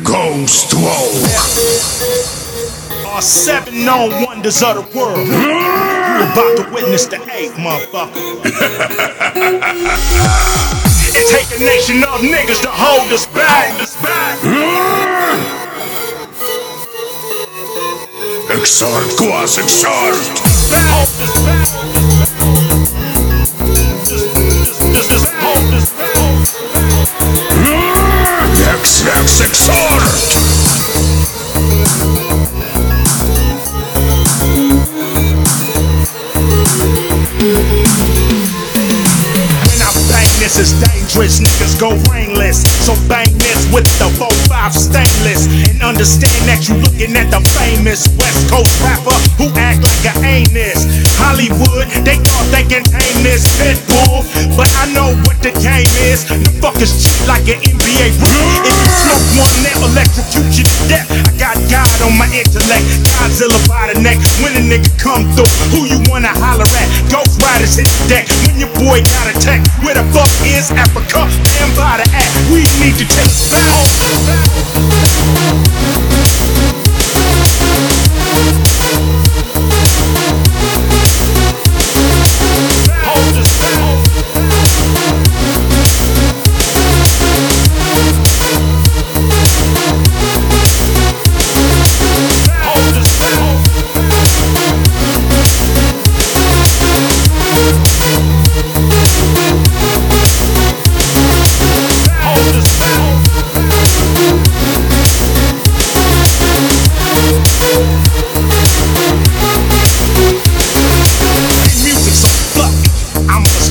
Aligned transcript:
Ghost 0.00 0.72
Walk. 0.72 1.12
Are 3.06 3.18
uh, 3.18 3.20
seven 3.20 3.84
known 3.84 4.10
wonders 4.24 4.62
of 4.62 4.76
the 4.76 4.98
world. 4.98 5.28
You 5.28 6.24
about 6.32 6.56
to 6.56 6.70
witness 6.72 7.04
the 7.04 7.20
eighth, 7.30 7.56
motherfucker. 7.56 8.40
it 11.14 11.26
take 11.28 11.60
a 11.60 11.62
nation 11.62 12.02
of 12.04 12.20
niggas 12.24 12.62
to 12.62 12.70
hold 12.72 13.12
us 13.12 13.26
back. 13.26 13.78
Exalt 18.50 19.16
Quas 19.18 19.58
Exalt. 19.58 20.16
Hold 20.72 21.08
us 21.20 21.34
back. 21.44 22.01
Dangerous. 41.12 41.40
Niggas 41.40 41.78
go 41.80 41.90
brainless. 42.08 42.62
So 42.84 42.94
bang 43.08 43.28
this 43.38 43.68
with 43.72 43.84
the 43.98 44.08
4-5 44.16 44.72
stainless. 44.72 45.46
And 45.68 45.82
understand 45.82 46.48
that 46.48 46.68
you 46.68 46.76
looking 46.80 47.16
at 47.16 47.28
the 47.30 47.40
famous 47.60 48.08
West 48.16 48.48
Coast 48.48 48.72
rapper 48.80 49.16
who 49.36 49.52
act 49.60 49.84
like 49.84 50.04
a 50.08 50.14
anus. 50.24 50.88
Hollywood, 51.20 51.88
they 52.04 52.16
thought 52.16 52.48
they 52.50 52.64
can 52.64 52.84
tame 52.84 53.20
this 53.22 53.44
pit 53.60 53.78
bull. 53.88 54.24
But 54.56 54.68
I 54.80 54.92
know 54.92 55.12
what 55.28 55.38
the 55.44 55.52
game 55.60 55.90
is. 56.08 56.24
The 56.24 56.52
fuckers 56.60 56.92
cheat 57.04 57.20
like 57.28 57.46
an 57.48 57.60
NBA 57.60 58.06
rookie. 58.20 58.56
If 58.64 58.76
you 58.80 58.88
smoke 58.88 59.28
one, 59.44 59.56
they'll 59.64 59.88
electrocute 59.92 60.52
you 60.56 60.64
to 60.64 60.76
death. 60.88 61.08
I 61.12 61.32
got 61.36 61.56
God 61.68 61.92
on 62.08 62.16
my 62.16 62.28
intellect. 62.32 62.84
Godzilla 63.04 63.58
by 63.68 63.92
the 63.92 64.00
neck. 64.00 64.18
When 64.40 64.56
a 64.56 64.62
nigga 64.64 64.90
come 64.96 65.28
through, 65.36 65.50
who 65.72 65.86
you 65.86 66.00
wanna 66.08 66.32
holler 66.32 66.66
at? 66.66 66.88
Ghost 67.12 67.40
Riders 67.42 67.76
hit 67.76 67.86
the 67.86 68.08
deck. 68.08 68.26
Your 68.62 68.70
boy 68.74 69.02
got 69.02 69.26
a 69.26 69.36
attacked, 69.36 69.66
where 69.82 69.92
the 69.92 70.04
fuck 70.14 70.30
is 70.46 70.70
Africa? 70.70 71.28
Stand 71.28 71.74
by 71.76 71.98
the 71.98 72.08
act. 72.14 72.30
We 72.52 72.62
need 72.78 72.94
to 72.94 73.04
take 73.10 73.34
back. 73.50 73.72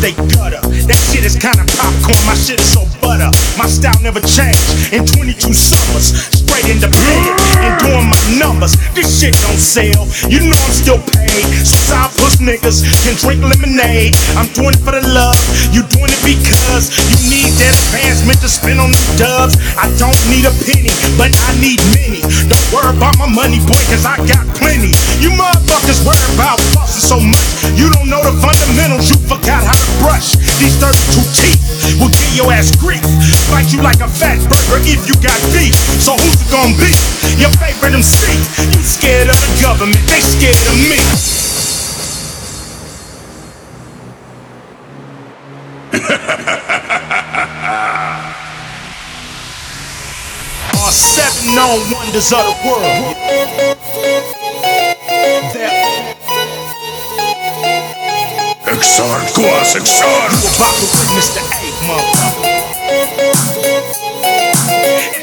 Stay 0.00 0.16
gutter. 0.32 0.64
That 0.88 1.00
shit 1.12 1.28
is 1.28 1.36
kinda 1.36 1.60
popcorn, 1.76 2.16
my 2.24 2.32
shit 2.32 2.56
is 2.56 2.72
so 2.72 2.88
butter. 3.04 3.28
My 3.60 3.68
style 3.68 4.00
never 4.00 4.20
changed 4.24 4.64
in 4.96 5.04
22 5.04 5.52
summers. 5.52 6.16
Straight 6.32 6.64
independent 6.72 7.36
and 7.60 7.76
doing 7.84 8.08
my 8.08 8.20
numbers. 8.40 8.80
This 8.96 9.20
shit 9.20 9.36
don't 9.44 9.60
sell. 9.60 10.08
You 10.32 10.40
know 10.48 10.56
I'm 10.56 10.72
still 10.72 11.00
paid. 11.12 11.44
So 11.68 11.76
side 11.76 12.08
puss 12.16 12.40
niggas 12.40 12.80
can 13.04 13.14
drink 13.20 13.44
lemonade. 13.44 14.16
I'm 14.40 14.48
doing 14.56 14.72
it 14.72 14.80
for 14.80 14.96
the 14.96 15.04
love. 15.04 15.36
You 15.68 15.84
doing 15.92 16.08
it 16.08 16.22
because 16.24 16.88
you 17.12 17.16
need 17.28 17.52
that 17.60 17.76
advancement 17.76 18.40
to 18.40 18.48
spend 18.48 18.80
on 18.80 18.96
them 18.96 19.04
dubs. 19.20 19.60
I 19.76 19.92
don't 20.00 20.16
need 20.32 20.48
a 20.48 20.54
penny, 20.64 20.92
but 21.20 21.28
I 21.28 21.52
need 21.60 21.80
many. 21.92 22.24
Don't 22.48 22.66
worry 22.72 22.96
about 22.96 23.20
my 23.20 23.28
money, 23.28 23.60
boy, 23.68 23.82
cause 23.92 24.08
I 24.08 24.16
got 24.24 24.48
plenty. 24.56 24.96
32 30.80 31.20
teeth 31.36 31.60
will 32.00 32.08
give 32.08 32.32
your 32.34 32.50
ass 32.50 32.72
grief. 32.80 33.04
Bite 33.52 33.68
you 33.68 33.82
like 33.82 34.00
a 34.00 34.08
Fatburger 34.08 34.80
if 34.88 35.06
you 35.06 35.12
got 35.20 35.36
beef. 35.52 35.76
So 36.00 36.16
who's 36.16 36.40
it 36.40 36.48
gonna 36.48 36.72
be? 36.80 36.88
Your 37.36 37.52
favorite 37.60 37.92
MC. 37.92 38.32
You 38.72 38.80
scared 38.80 39.28
of 39.28 39.36
the 39.36 39.52
government, 39.60 40.00
they 40.08 40.24
scared 40.24 40.56
of 40.72 40.80
me. 40.88 40.96
Are 50.80 50.92
seven 50.92 51.54
known 51.54 51.84
wonders 51.92 52.32
of 52.32 52.40
the 52.40 52.56
world. 52.64 52.80
Exalt 58.90 59.30
Quas 59.34 59.76
Exalt. 59.76 60.34
about 60.56 60.74
to 60.74 60.86
witness 60.98 61.28
the 61.30 61.38
eighth, 61.62 61.78
motherfucker. 61.86 62.42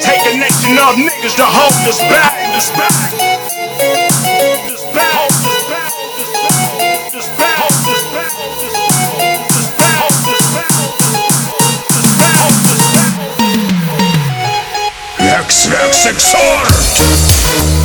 Take 0.00 0.22
a 0.32 0.38
nation 0.38 0.78
of 0.78 0.94
niggas 0.94 1.34
to 1.34 1.42
hold 1.42 1.74
us 1.88 1.98
back. 1.98 2.32
Us 2.54 2.70
back. 2.70 3.26
Hold 16.38 17.75